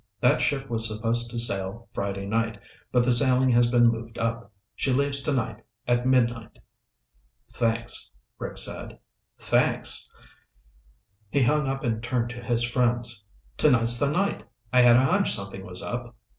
[0.19, 2.59] That ship was supposed to sail Friday night,
[2.91, 4.51] but the sailing has been moved up.
[4.75, 6.57] She leaves tonight at midnight."
[7.53, 8.09] "Thanks,"
[8.39, 8.97] Rick said.
[9.37, 10.11] "Thanks!"
[11.29, 13.23] He hung up and turned to his friends.
[13.57, 14.43] "Tonight's the night!
[14.73, 16.15] I had a hunch something was up.